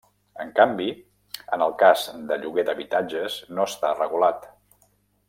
[0.43, 0.87] En canvi,
[1.57, 4.53] en el cas de lloguer d'habitatges no està regulat.